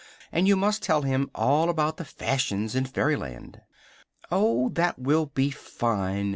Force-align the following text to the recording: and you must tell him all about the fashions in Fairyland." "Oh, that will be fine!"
and 0.31 0.47
you 0.47 0.55
must 0.55 0.81
tell 0.81 1.03
him 1.03 1.29
all 1.35 1.69
about 1.69 1.97
the 1.97 2.03
fashions 2.03 2.73
in 2.73 2.83
Fairyland." 2.85 3.61
"Oh, 4.31 4.69
that 4.69 4.97
will 4.97 5.27
be 5.27 5.51
fine!" 5.51 6.29